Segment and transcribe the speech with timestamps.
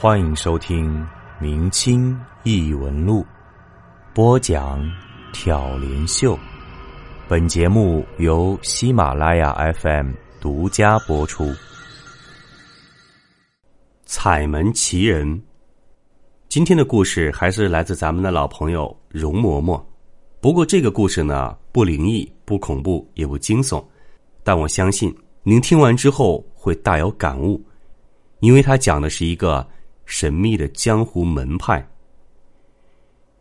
[0.00, 0.96] 欢迎收听
[1.40, 3.20] 《明清异闻录》，
[4.14, 4.80] 播讲
[5.32, 6.38] 挑帘秀。
[7.26, 11.52] 本节目由喜马拉雅 FM 独家播出。
[14.04, 15.42] 彩门奇人，
[16.48, 19.84] 今天的故事还是来自咱们的老朋友容嬷嬷。
[20.40, 23.84] 不过这个故事呢，不灵异、不恐怖、也不惊悚，
[24.44, 25.12] 但我相信
[25.42, 27.60] 您听完之后会大有感悟，
[28.38, 29.66] 因为他讲的是一个
[30.08, 31.86] 神秘的江湖门派。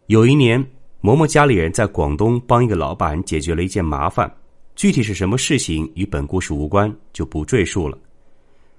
[0.07, 0.61] 有一年，
[1.01, 4.29] 嬷嬷家里人在广东帮一个老板解决了一件麻烦，
[4.75, 7.97] 具体是什么事情与本故事无关，就不赘述了。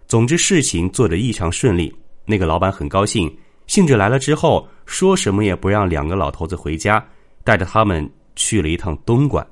[0.06, 1.92] 总之，事情做得异常顺利。
[2.26, 3.34] 那个老板很高兴，
[3.66, 7.02] 兴致来了之后，说什么也不让两个老头子回家，
[7.42, 9.44] 带着他们去了一趟东莞。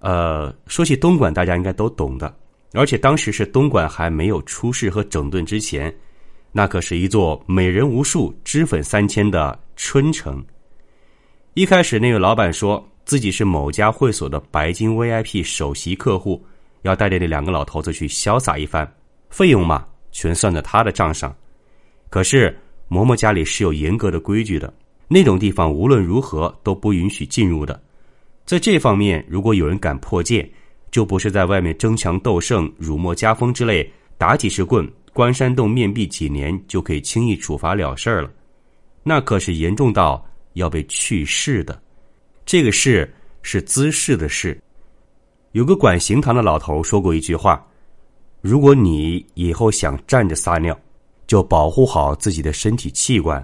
[0.00, 2.36] 呃，说起东莞，大家应该都懂的，
[2.74, 5.94] 而且当时是东莞还没有出事和整顿之前，
[6.56, 10.42] 那可是一座美人无数、脂粉三千的春城。
[11.52, 16.42] 一开始，那个老板说自己是某家会所的白金 VIP 首席客户，
[16.80, 18.90] 要带着那两个老头子去潇洒一番。
[19.28, 21.36] 费用嘛，全算在他的账上。
[22.08, 24.72] 可是嬷嬷家里是有严格的规矩的，
[25.08, 27.78] 那种地方无论如何都不允许进入的。
[28.46, 30.50] 在这方面，如果有人敢破戒，
[30.90, 38.30] 就不是在外面争强斗胜、辱没家风之类，打几十棍、关山洞面壁几年就可以轻易处罚了事儿了。
[39.02, 40.22] 那可是严重到
[40.52, 41.80] 要被去世的。
[42.44, 44.60] 这个“事”是滋事的“事”。
[45.52, 47.66] 有个管刑堂的老头说过一句话。
[48.42, 50.78] 如果你以后想站着撒尿，
[51.26, 53.42] 就保护好自己的身体器官；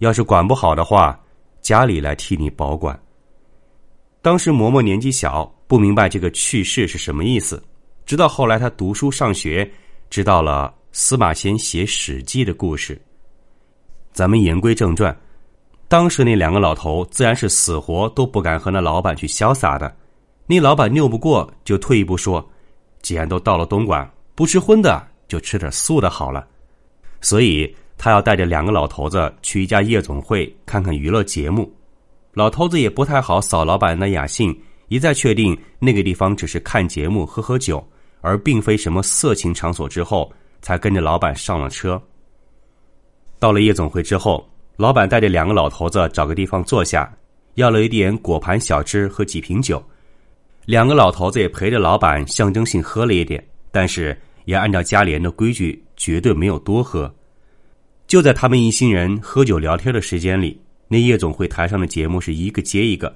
[0.00, 1.18] 要是管不好的话，
[1.62, 3.00] 家里来替你保管。
[4.20, 7.62] 当时嬷嬷年纪小，不明白这个去世是什么意思。
[8.04, 9.68] 直到后来她读书上学，
[10.10, 13.00] 知道了司马迁写《史记》的故事。
[14.12, 15.16] 咱们言归正传，
[15.86, 19.94] 当时那两个老头自然是死活都不敢和那老板去潇洒的。
[20.44, 22.44] 那老板拗不过，就退一步说
[23.00, 26.44] ：“既然都到了东莞。”不吃荤的就吃点素的好了，
[27.20, 31.72] 所以他要带着两个老头子去一家夜总会看看娱乐节目。
[32.32, 34.52] 老头子也不太好扫老板的雅兴，
[34.88, 37.88] 一再确定那个地方只是看节目、喝喝酒，
[38.20, 40.32] 而并非什么色情场所之后，
[40.62, 42.00] 才跟着老板上了车。
[43.38, 47.12] 到了夜总会之后，老板带着两个老头子找个地方坐下，
[47.54, 49.82] 要了一点果盘小吃和几瓶酒。
[50.64, 54.16] 两个老头子也陪着老板象征性喝了一点，但是。
[54.44, 57.14] 也按照家里人的规矩，绝对没有多喝。
[58.06, 60.58] 就在他们一行人喝酒聊天的时间里，
[60.88, 63.14] 那夜总会台上的节目是一个接一个，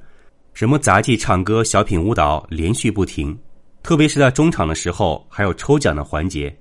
[0.52, 3.34] 什么杂技、唱歌、小品、舞蹈连续不停。
[3.82, 6.54] 特别是在中场的时候，还有抽奖的环节，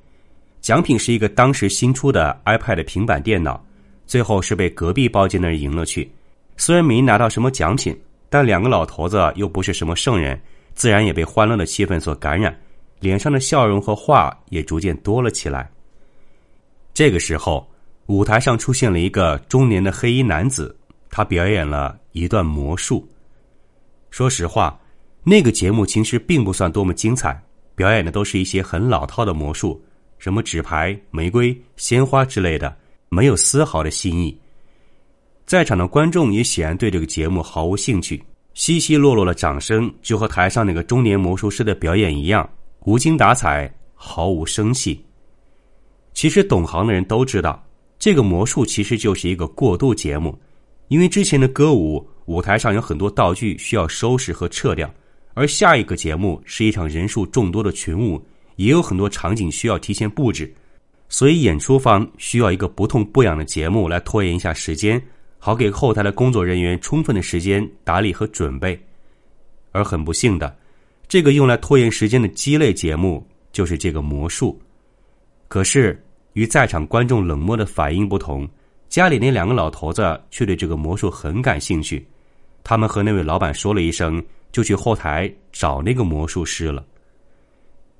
[0.61, 3.61] 奖品是一个当时新出的 iPad 平板电脑，
[4.05, 6.09] 最后是被隔壁包间的人赢了去。
[6.55, 7.99] 虽然没拿到什么奖品，
[8.29, 10.39] 但两个老头子又不是什么圣人，
[10.75, 12.55] 自然也被欢乐的气氛所感染。
[12.99, 15.67] 脸上的笑容和话也逐渐多了起来。
[16.93, 17.67] 这个时候，
[18.05, 20.77] 舞台上出现了一个中年的黑衣男子，
[21.09, 23.09] 他表演了一段魔术。
[24.11, 24.79] 说实话，
[25.23, 27.41] 那个节目其实并不算多么精彩，
[27.73, 29.83] 表演的都是一些很老套的魔术，
[30.21, 32.77] 什么纸牌、玫瑰、鲜花之类的，
[33.09, 34.37] 没有丝毫的新意。
[35.47, 38.23] 在场的观众也显然对这个节目毫无兴趣，
[38.53, 42.47] 稀稀落落的掌声就和台上那个中年魔术师的表演一样。
[42.81, 45.03] 无精打采，毫无生气。
[46.13, 47.59] 其实懂行的人都知道，
[47.97, 50.39] 这个魔术其实就是一个过渡节目，
[50.89, 54.87] 因为之前的歌舞舞台上有很多道具需要收拾和撤掉，
[55.33, 58.23] 而下一个节目是一场人数众多的群舞，
[58.63, 60.53] 也有很多场景需要提前布置，
[61.09, 65.01] 所以演出方需要一个不痛不痒的节目来拖延一下时间，
[65.39, 68.79] 好给后台的工作人员充分的时间打理和准备。
[69.71, 70.55] 而很不幸的。
[71.07, 74.59] 这个用来拖延时间的鸡肋节目就是这个魔术，
[75.47, 76.01] 可是
[76.33, 78.47] 与在场观众冷漠的反应不同，
[78.89, 82.05] 家里那两个老头子却对这个魔术很感兴趣。
[82.63, 86.85] 他们和那位老板说了一声，就去后台找那个魔术师了。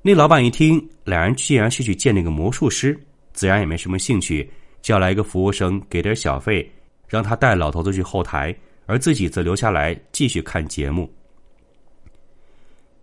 [0.03, 2.99] 那老板一听，两人既然是去见那个魔术师，
[3.33, 4.49] 自然也没什么兴趣，
[4.81, 6.67] 叫来一个服务生给点小费，
[7.07, 8.55] 让他带老头子去后台，
[8.87, 11.07] 而自己则留下来继续看节目。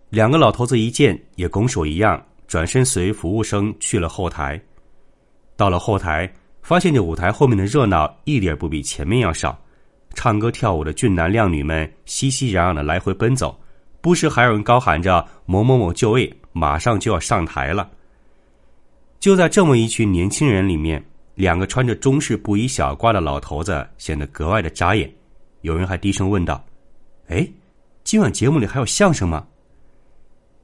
[0.09, 4.59] 两个老头子一见，也拱手一样，转身随服务生去了后台。
[5.55, 6.29] 到了后台，
[6.61, 9.57] 发现这舞台后面的热闹一点不比前面要少，
[10.15, 13.57] 唱歌跳舞的俊男靓女们熙熙攘攘的来回奔走，
[14.01, 17.89] 不时还有人高喊着“某某某就位，马上就要上台了”。
[19.19, 21.03] 就在这么一群年轻人里面，
[21.35, 25.11] 两个穿着中式布衣小褂的老头子显得格外的扎眼。
[25.61, 26.63] 有人还低声问道
[27.27, 27.45] ：“哎，
[28.05, 29.45] 今晚节目里还有相声吗？”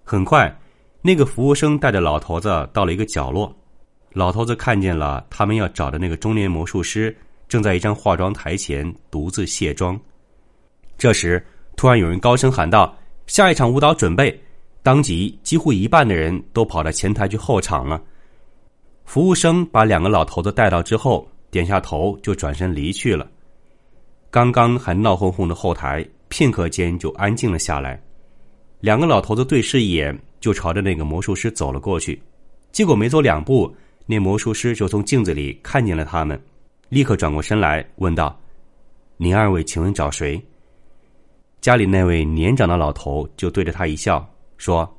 [0.06, 0.58] 很快，
[1.02, 3.54] 那个服务生带着老头子到了一个角落。
[4.14, 7.14] 老头子看见了他们要找的那个中年魔术师，
[7.50, 10.00] 正在一张化妆台前独自卸妆。
[10.98, 11.46] 这时，
[11.76, 12.98] 突然有人高声喊道
[13.28, 14.40] ：“下一场舞蹈准备！”
[14.86, 18.00] 当即，几乎一半的人都跑到前台去候场了。
[19.04, 23.28] 服务生把两个老头子带到之后，点下头就转身离去了。
[24.30, 28.00] 刚刚还闹哄哄的后台，片刻间就安静了下来。
[28.80, 32.22] 两个老头子对视一眼，就朝着那个魔术师走了过去。
[32.72, 36.40] 结果没走两步，那魔术师就从镜子里看见了他们，
[36.90, 38.40] 立刻转过身来问道
[39.18, 40.40] ：“您二位请问找谁？”
[41.60, 44.24] 家里那位年长的老头就对着他一笑，
[44.58, 44.98] 说：“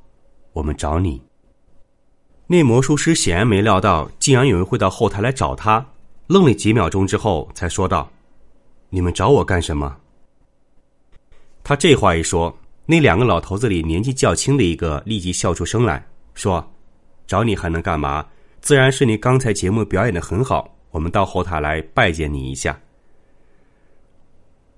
[0.53, 1.21] 我们找你。”
[2.47, 5.85] 那魔术师显然没料到，竟然有人会到后台来找他，
[6.27, 8.09] 愣了几秒钟之后，才说道
[8.89, 9.97] ：“你们找我干什么？”
[11.63, 12.55] 他这话一说。
[12.89, 16.01] 那两个老头子里年纪较轻的一个立即笑出声来
[16.33, 16.65] 说
[17.27, 18.25] ：“找你还能干嘛？
[18.61, 22.79] 自然是你刚才节目表演的很好，我们到后台来拜见你一下。”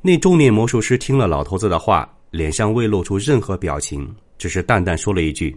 [0.02, 5.56] 那中年魔术师听了老头子的话，脸上未露出任何表情，只是淡淡说了一句：“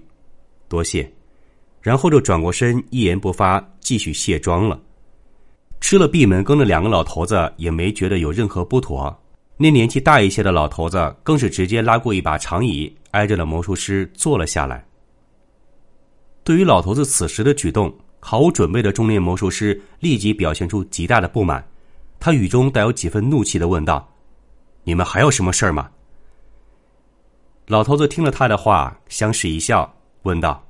[0.68, 1.10] 多谢。”
[1.80, 4.78] 然后就转过身，一言不发，继续卸妆了。
[5.80, 9.18] 吃了闭门羹的两个老头子也没觉得有任何不妥。
[9.56, 14.84] 那年纪大一些的老头子更是直接拉过一把长椅，挨着的魔术师坐了下来。
[16.44, 21.64] 对于老头子此时的举动，毫无准备的中年魔术师立即表现出极大的不满，
[22.20, 24.08] 他语中带有几分怒气的问道
[24.84, 25.90] ：“你们还有什么事儿吗？”
[27.72, 29.90] 老头子听了他的话，相视一笑，
[30.24, 30.62] 问道：“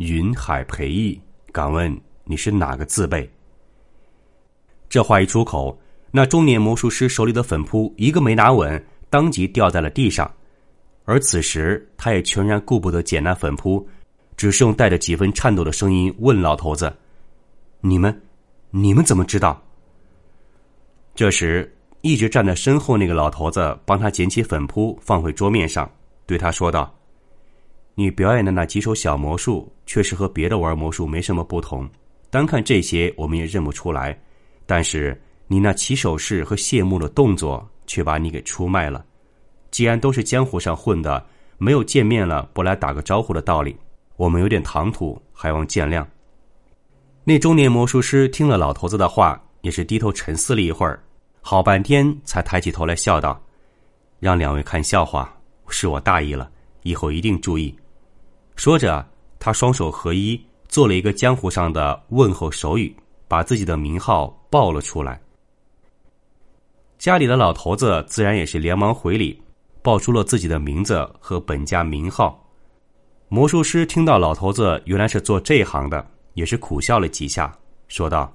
[0.00, 1.20] 云海培义，
[1.52, 3.30] 敢问你是哪个字辈？”
[4.88, 5.78] 这话一出口。
[6.10, 10.32] 那中年魔术师手里的粉扑一个没拿稳，当即掉在了地上。
[11.04, 13.86] 而此时，他也全然顾不得捡那粉扑，
[14.38, 16.90] 只是用带着几分颤抖的声音问老头子
[17.82, 18.22] ：“你们，
[18.70, 19.62] 你们怎么知道？”
[21.14, 21.70] 这时，
[22.00, 25.86] 一直站在身后那个老头子帮他捡起粉扑，放回桌面上，
[26.26, 26.92] 对他说道
[27.94, 31.88] ：“你表演的那几手小魔术，确实和别的玩魔术没什么不同。
[32.30, 34.18] 单看这些，我们也认不出来。
[34.66, 35.18] 但是……”
[35.48, 39.04] 你那起手式和谢幕的动作，却把你给出卖了。
[39.70, 41.24] 既然都是江湖上混的，
[41.56, 43.76] 没有见面了不来打个招呼的道理。
[44.16, 46.04] 我们有点唐突，还望见谅。
[47.22, 51.00] 那中年魔术师听了老头子的话，也是低头沉思了一会儿，
[51.40, 53.40] 好半天才抬起头来笑道
[54.18, 55.32] ：“让两位看笑话，
[55.68, 56.50] 是我大意了，
[56.82, 57.74] 以后一定注意。”
[58.56, 59.06] 说着，
[59.38, 62.94] 他双手合一，做了一个江湖上的问候手语，
[63.28, 65.20] 把自己的名号报了出来。
[66.98, 69.38] 家里的老头子自然也是连忙回礼，
[69.82, 72.42] 报出了自己的名字和本家名号。
[73.28, 77.52] 魔术师听到老头子原来是做这行的，也是苦笑了几下，
[77.88, 78.32] 说道：“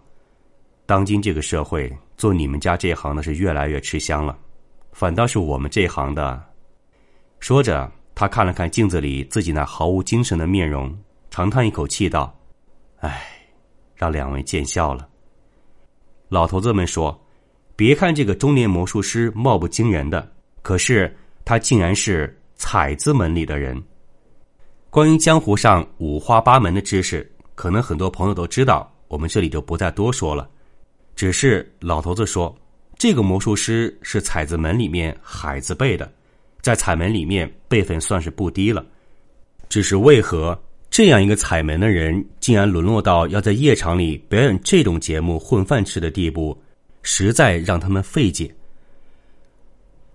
[0.86, 4.38] 当今这个社会，做你们家这行的是越来越吃香了，
[4.92, 6.40] 反倒是我们这行的。”
[7.42, 10.98] 说着，他看了看镜子里自己那毫无精神的面容，
[11.30, 12.34] 长叹一口气道
[13.02, 13.22] ：“唉，
[13.94, 15.06] 让两位见笑了。”
[16.30, 17.20] 老头子们说。
[17.74, 20.32] 别看这个中年魔术师貌不惊人的，
[20.62, 21.12] 可是
[21.44, 23.82] 他竟然是彩字门里的人。
[24.92, 30.48] 关于江湖上五花八门的知识，可能很多朋友都知道，我们这里就不再多说了。
[31.16, 32.56] 只是老头子说，
[33.00, 36.12] 这个魔术师是彩字门里面海字辈的，
[36.62, 38.86] 在彩门里面辈分算是不低了。
[39.68, 40.58] 只是为何
[40.90, 46.58] 这样一个彩门的人，竟然沦落到要在夜场里表演这种节目混饭吃的地步？
[47.04, 48.54] 实在让他们费解。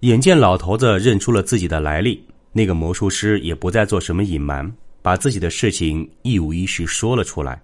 [0.00, 2.22] 眼见老头子认出了自己的来历，
[2.52, 4.70] 那个魔术师也不再做什么隐瞒，
[5.02, 7.60] 把自己的事情一五一十说了出来。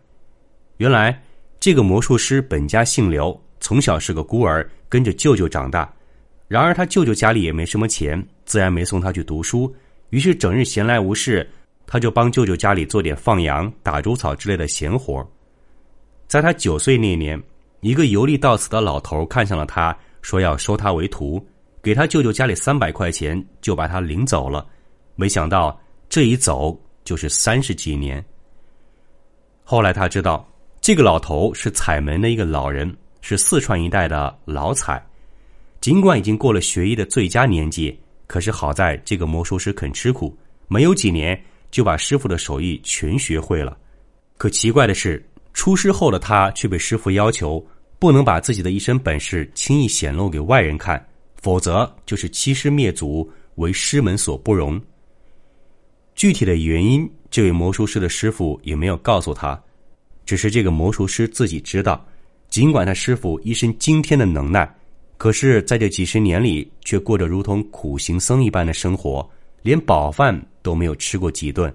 [0.79, 1.23] 原来，
[1.61, 5.93] 这个魔术师本家姓刘，从小是个孤儿，跟着舅舅长大。
[6.53, 9.75] 然而他舅舅家里也没什么钱，自然没送他去读书。
[10.11, 11.49] 于是整日闲来无事，
[11.87, 15.27] 他就帮舅舅家里做点放羊、打猪草之类的闲活。
[16.29, 17.43] 在他九岁那年。
[17.81, 21.45] 一个游历到此的老头看上了他，说要收他为徒，
[21.83, 24.65] 给他舅舅家里三百块钱，就把他领走了。
[25.17, 28.25] 没想到这一走就是三十几年。
[29.65, 30.47] 后来他知道，
[30.81, 35.05] 这个老头是彩门的一个老人，是四川一带的老彩。
[35.83, 37.95] 尽管已经过了学艺的最佳年纪，
[38.27, 40.35] 可是好在这个魔术师肯吃苦，
[40.69, 41.39] 没有几年
[41.71, 43.77] 就把师傅的手艺全学会了。
[44.39, 45.23] 可奇怪的是。
[45.55, 47.63] 出师后的他却被师傅要求
[47.99, 51.07] 不能把自己的一身本事轻易显露给外人看，
[51.43, 54.81] 否则就是欺师灭祖，为师门所不容。
[56.15, 59.63] 具体的原因，这位魔术师的师傅也没有告诉他，
[60.25, 62.03] 只是这个魔术师自己知道。
[62.49, 64.75] 尽管他师傅一身惊天的能耐，
[65.23, 69.31] 可是在这几十年里，却过着如同苦行僧一般的生活，
[69.63, 71.73] 连饱饭都没有吃过几顿。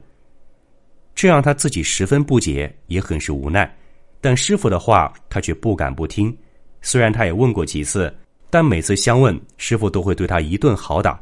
[1.15, 3.73] 这让他自己十分不解，也很是无奈。
[4.19, 6.37] 但师傅的话，他却不敢不听。
[6.81, 8.13] 虽然他也问过几次，
[8.49, 11.17] 但每次相问，师傅都会对他一顿好打。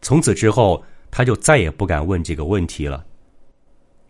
[0.00, 3.04] 从此之后，他就再也不敢问这个问题了。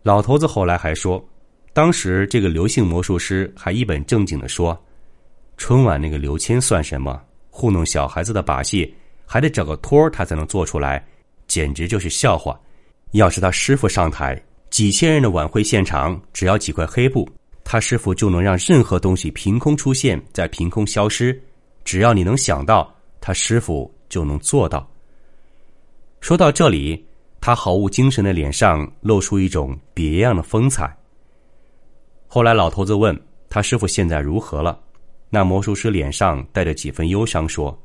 [0.03, 1.27] 老头子后来还说。
[1.73, 4.79] 当时，这个刘姓魔术师还一本正经的说
[5.57, 7.19] ：“春晚那个刘谦算什么？
[7.59, 11.05] 糊弄小孩子的把戏，还得找个托儿他才能做出来，
[11.45, 12.57] 简直就是笑话。
[13.11, 17.27] 要是他师傅上台，几千人的晚会现场，只要几块黑布，
[17.65, 21.37] 他师傅就能让任何东西凭空出现，再凭空消失。
[21.83, 22.89] 只要你能想到，
[23.19, 24.89] 他师傅就能做到。”
[26.21, 27.05] 说到这里，
[27.41, 30.95] 他毫无精神的脸上露出一种别样的风采。
[32.25, 34.79] 后来，老头子问他师傅现在如何了？
[35.29, 37.77] 那魔术师脸上带着几分忧伤，说：“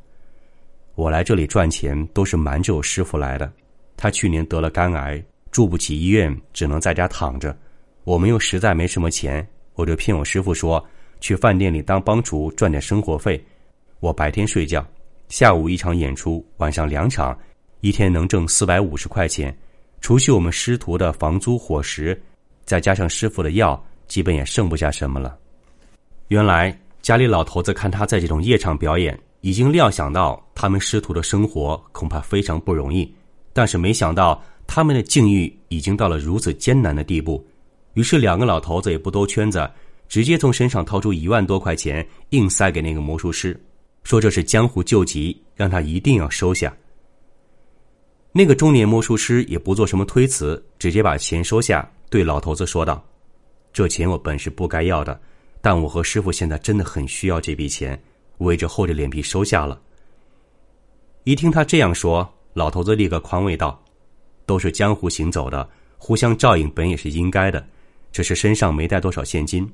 [0.94, 3.52] 我来这里赚钱都是瞒着我师傅来的。
[3.96, 7.56] 他去年得了肝癌，住不起医院，只能在家躺着。
[8.04, 10.84] 我们又实在没什么钱，我就骗我师傅说
[11.20, 13.42] 去饭店里当帮厨赚点生活费。
[14.00, 14.86] 我白天睡觉，
[15.28, 17.38] 下午一场演出，晚上两场，
[17.80, 19.56] 一天能挣四百五十块钱，
[20.00, 22.20] 除去我们师徒的房租伙食，
[22.64, 25.34] 再加上师傅的药。”基本也剩不下什么了。
[26.28, 33.14] 原来家里老头子看他在这种夜场表演，已经料想到他们师徒的生活恐怕非常不容易，
[33.52, 37.46] 但是没想到他们的境遇已经到了如此艰难的地步。
[37.92, 39.70] 于是两个老头子也不兜圈子，
[40.08, 43.54] 直接从身上掏出一万多块钱，硬塞给那个魔术师，
[44.02, 46.74] 说这是江湖救急，让他一定要收下。
[48.32, 53.04] 那个中年魔术师也不做什么推辞，直接把钱收下，对老头子说道。
[53.74, 55.20] 这钱我本是不该要的，
[55.64, 57.98] 但我和师傅现在真的很需要这笔钱，
[58.36, 59.80] 我也就厚着脸皮收下了。
[61.22, 63.82] 一听他这样说，老头子立刻宽慰道
[64.44, 65.66] ：“都是江湖行走的，
[65.96, 67.66] 互相照应本也是应该的。
[68.12, 69.66] 只是身上没带多少现金，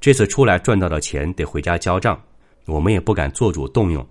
[0.00, 2.18] 这次出来赚到的钱得回家交账，
[2.64, 4.02] 我们也不敢做主动用。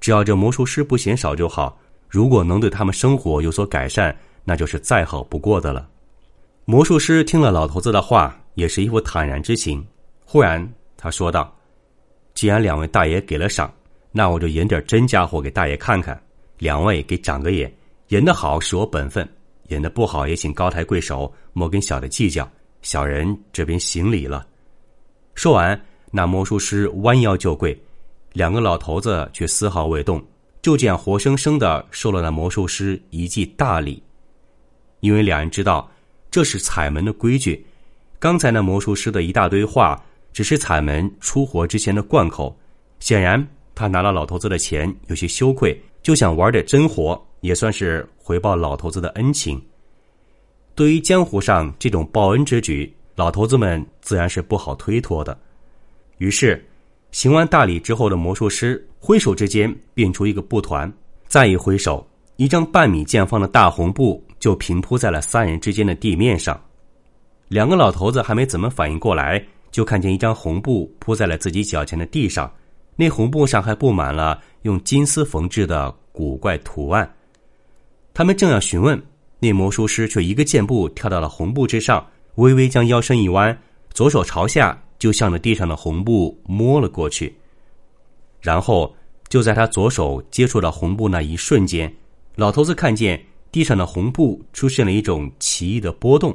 [0.00, 1.78] 只要这魔术师不嫌少就好，
[2.10, 4.14] 如果能对他们生活有所改善，
[4.44, 5.88] 那就是再好不过的了。”
[6.66, 8.38] 魔术师听了老头子的话。
[8.54, 9.84] 也是一副坦然之情。
[10.24, 10.66] 忽然，
[10.96, 11.54] 他说道
[12.34, 13.72] ：“既然两位大爷给了赏，
[14.10, 16.20] 那我就演点真家伙给大爷看看。
[16.58, 17.72] 两位给长个眼，
[18.08, 19.28] 演得好是我本分，
[19.68, 22.48] 演得不好也请高抬贵手，莫跟小的计较。
[22.82, 24.46] 小人这边行礼了。”
[25.34, 27.76] 说完，那魔术师弯腰就跪，
[28.32, 30.24] 两个老头子却丝毫未动，
[30.62, 34.02] 就这样活生生的受了那魔术师一记大礼。
[35.00, 35.90] 因为两人知道
[36.30, 37.64] 这是彩门的规矩。
[38.18, 40.02] 刚才那魔术师的一大堆话，
[40.34, 42.54] 只是彩门出活之前的贯口。
[42.98, 49.62] 显然，他拿了老头子的钱，有些羞愧，就想玩点真活，也算是回报老头子的恩情。
[50.74, 55.38] 对于江湖上这种报恩之举，老头子们自然是不好推脱的。
[56.18, 56.62] 于是，
[57.12, 60.92] 行完大礼之后的魔术师挥手之间变出一个布团，
[61.28, 62.04] 再一挥手，
[62.36, 66.60] 一张半米见方的大红布就平铺在了三人之间的地面上。
[67.46, 72.48] 两个老头子还没怎么反应过来，就看见一张红布铺在了自己脚前的地上，
[72.94, 77.12] 那红布上还布满了用金丝缝制的古怪图案。
[78.14, 79.02] 他们正要询问，
[79.40, 83.58] 那魔术师却一个箭步跳到了红布之上，微微将腰身一弯，
[83.92, 87.34] 左手朝下就向着地上的红布摸了过去。
[88.40, 88.94] 然后
[89.28, 91.92] 就在他左手接触到红布那一瞬间，
[92.36, 96.32] 老头子看见地上的红布出现了一种奇异的波动。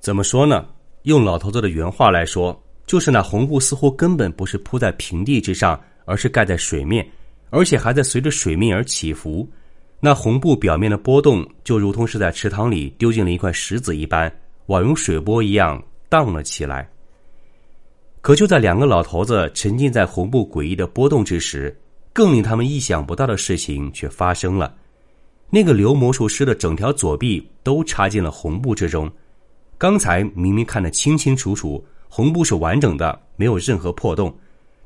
[0.00, 0.66] 怎么说呢？
[1.06, 7.08] 用老头子的原话来说，就是那红布似乎根本不是铺在平地之上，而是盖在水面，
[7.50, 9.48] 而且还在随着水面而起伏。
[10.00, 14.28] 那红布表面的波动，就如同是在池塘里丢进了一块石子一般，
[14.66, 16.90] 宛如水波一样荡了起来。
[18.20, 21.72] 可就在两个老头子沉浸在红布诡异的波动之时，
[22.12, 24.74] 更令他们意想不到的事情却发生了：
[25.50, 29.08] 那个刘魔术师的整条左臂都插进了红布之中。
[29.78, 34.34] 刚才明明看得清清楚楚，红布是完整的，没有任何破洞。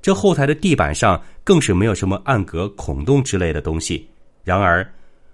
[0.03, 4.09] 这后台的地板上更是没有什么暗格、孔洞之类的东西。
[4.43, 4.85] 然而，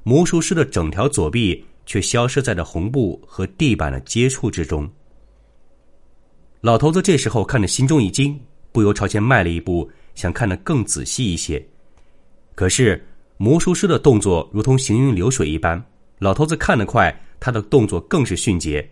[0.02, 4.88] 魔术师的整条左臂却消失在了红布和地板的接触之中。
[6.60, 8.38] 老头子这时候看得心中一惊，
[8.72, 11.64] 不由朝前迈了一步，想看得更仔细一些。
[12.54, 13.02] 可是
[13.38, 15.82] 魔术师的动作如同行云流水一般，
[16.18, 18.86] 老头子看得快，他的动作更是迅捷。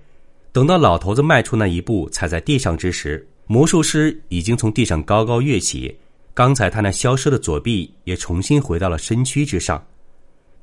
[0.54, 5.92] 等到老头子迈出那一步踩在地上之时，魔术师已经从地上高高跃起，
[6.32, 9.84] 刚才他那消失的左臂也重新回到了身躯之上。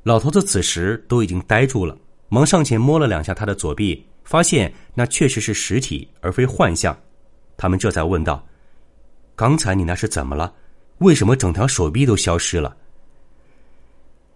[0.04, 1.98] 老头子此时都已经呆住了，
[2.30, 6.98] 忙上前摸了两下他的左臂，发现那确实是实体而非幻象。
[7.58, 8.48] 他们这才问道
[9.36, 10.54] ：“刚才你那是怎么了？
[11.00, 12.74] 为什么整条手臂都消失了？”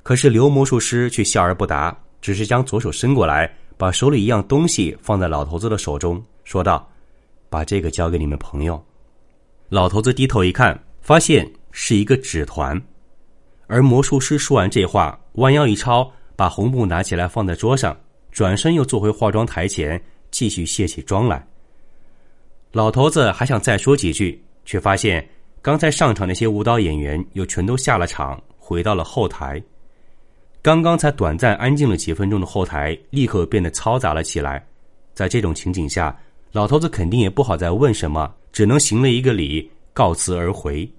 [0.04, 6.90] 可是刘魔术师却笑而不答，只是将左手伸过来，把手里一样东西放在老头子的手中，说道
[7.50, 8.84] ：“把这个交给你们朋友。”
[9.70, 12.82] 老头子低头一看，发现是一个纸团。
[13.68, 17.98] 而魔术师说完这话，弯腰一抄，把红布拿起来放在桌上，
[18.32, 20.02] 转身又坐回化妆台前，
[20.32, 21.46] 继续卸起妆来。
[22.72, 25.28] 老头子还想再说几句，却发现
[25.62, 29.62] 刚才上场那些舞蹈演员又全都下了场，回到了后台。
[30.66, 34.66] 刚刚才短暂安静了几分钟的后台，立刻变得嘈杂了起来。
[35.14, 36.20] 在这种情景下，
[36.52, 40.92] 老头子肯定也不好再问什么，只能行了一个礼，告辞而回。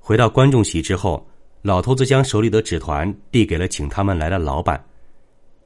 [0.00, 1.28] 回到观众席之后，
[1.60, 4.82] 老头子将手里的纸团递给了请他们来的老板。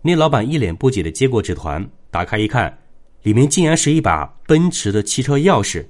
[0.02, 2.76] 那老板一脸不解的接过纸团，打开一看，
[3.22, 5.86] 里面竟然是一把奔驰的汽车钥匙。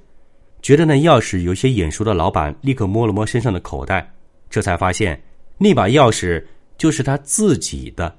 [0.61, 4.13] 觉得那钥匙有些眼熟的老板，立刻摸了摸身上的口袋，
[4.47, 5.19] 这才发现
[5.57, 6.39] 那把钥匙。
[6.81, 8.17] 就是他自己的。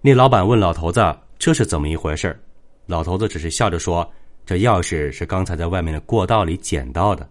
[0.00, 1.02] 那老板问老头子
[1.36, 2.40] ：“这是怎么一回事？”
[2.86, 4.08] 老头子只是笑着说
[4.46, 7.28] ：“这钥匙是刚才在外面的过道里捡到的。”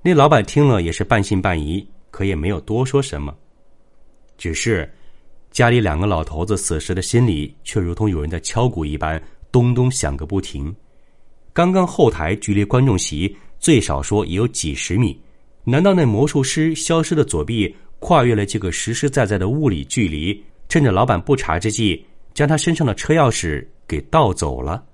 [0.00, 3.36] 那老板听了也是半信半疑，可也没有多说什么。
[4.38, 4.90] 只是
[5.50, 9.22] 家里两个老头子此时的心里却如同有人在敲鼓一般，
[9.52, 10.74] 咚咚响个不停。
[11.52, 15.20] 刚刚后台距离观众席最少说也有几十米，
[15.64, 17.76] 难道那魔术师消失的左臂？
[17.98, 22.04] 跨越了这个实实在在的物理距离，趁着老板不察之际，
[22.34, 24.84] 将他身上的车钥匙给盗走了。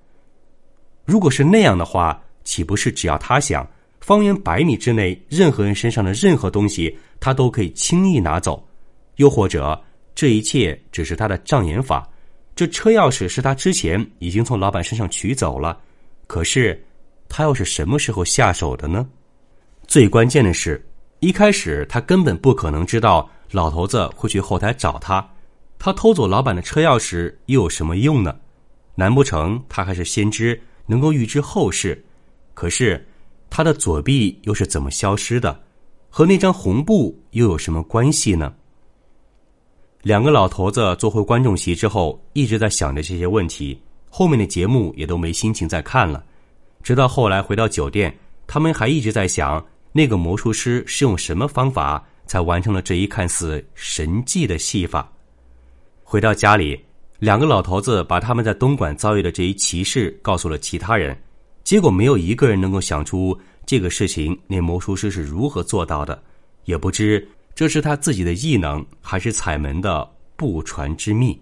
[1.05, 3.69] 如果是那样的话，岂不是只要他想，
[4.01, 8.67] 方圆百米之内任何人身上的任何东西，他都可以轻易拿走？
[9.17, 9.79] 又或者，
[10.15, 12.09] 这一切只是他的障眼法？
[12.55, 15.79] 这车钥匙是他之前已经从老板身上取走了，
[16.27, 16.81] 可是
[17.29, 19.09] 他又是什么时候下手的呢？
[19.87, 20.83] 最关键的是。
[21.23, 25.25] 一开始他根本不可能知道老头子会去后台找他，
[25.79, 28.35] 他偷走老板的车钥匙又有什么用呢？
[28.97, 32.05] 难不成他还是先知，能够预知后事？
[32.55, 33.07] 可是
[33.49, 35.57] 他的左臂又是怎么消失的？
[36.11, 38.53] 和那张红布又有什么关系呢？
[40.03, 43.81] 两个老头子坐回观众席之后，一直在想着这些问题，
[44.11, 46.25] 后面的节目也都没心情再看了。
[46.83, 48.13] 直到后来回到酒店，
[48.49, 49.65] 他们还一直在想。
[49.93, 55.07] 那个魔术师是用什么方法才完成了这一看似神迹的戏法？
[56.03, 56.83] 回到家里，
[57.19, 61.15] 两个老头子把他们在东莞遭遇的这一奇事告诉了其他人，
[61.63, 66.23] 结果没有一个人能够想出这个事情那魔术师是如何做到的，
[66.65, 71.39] 也不知这是他自己的异能还是彩门的不传之秘。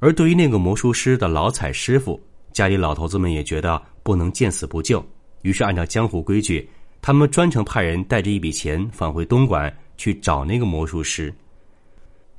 [0.00, 2.20] 而对于那个魔术师的老彩师傅，
[2.52, 5.04] 家里老头子们也觉得不能见死不救，
[5.42, 6.68] 于是按照江湖规矩。
[7.06, 11.30] 他们专程派人带着一笔钱返回东莞去找那个魔术师，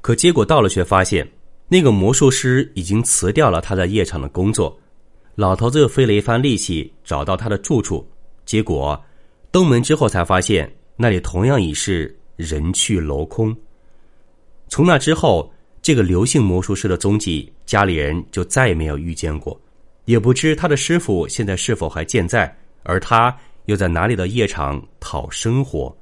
[0.02, 1.24] 可结果到了却发现，
[1.68, 4.76] 那个魔术师已经辞掉了他在夜场的工作。
[5.36, 8.04] 老头子又费了一番力气找到他的住处，
[8.44, 9.00] 结果
[9.52, 13.56] 登门之后才发现那里同样已是人去楼空。
[14.68, 19.62] 从那之后，这个刘姓魔术师的踪迹，家里人就再也没有遇见过，
[20.06, 22.52] 也不知他的师傅现在是否还健在，
[22.82, 23.38] 而他。
[23.66, 25.96] 又在哪里的夜场讨生活？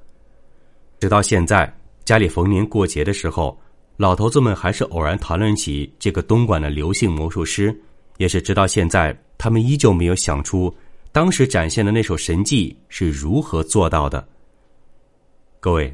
[0.99, 1.73] 直到现在，
[2.05, 3.59] 家里逢年过节的时候，
[3.97, 7.77] 老头子们还是偶然谈论起这个东莞的刘姓魔术师。
[8.17, 10.73] 也是直到现在，他们依旧没有想出
[11.11, 14.25] 当时展现的那首神迹是如何做到的。
[15.59, 15.93] 各位，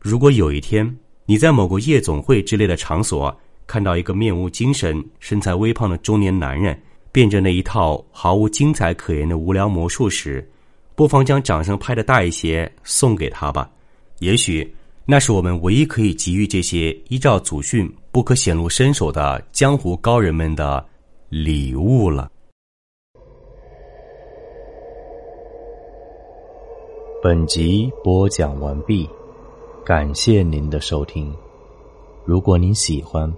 [0.00, 3.34] 如果有一天你在某个夜总会之类的场所
[3.66, 6.78] 看到一个面无精神、身材微胖的中年男人，
[7.12, 10.46] 变着那一套毫无精彩可言的无聊魔术时，
[10.94, 13.70] 不妨将掌声拍的大一些，送给他吧。
[14.20, 20.84] 也许那是我们唯一可以给予这些依照祖训不可显露身手的江湖高人们的
[21.28, 22.30] 礼物了。
[27.22, 29.08] 本集播讲完毕，
[29.84, 31.34] 感谢您的收听。
[32.24, 33.32] 如果您喜欢，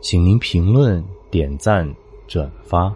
[0.00, 1.88] 请您评论、点赞、
[2.26, 2.94] 转发，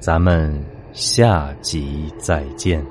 [0.00, 2.84] 咱们下集再见。